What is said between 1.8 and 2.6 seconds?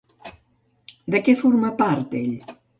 part ell?